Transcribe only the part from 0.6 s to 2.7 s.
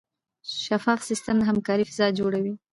شفاف سیستم د همکارۍ فضا جوړوي.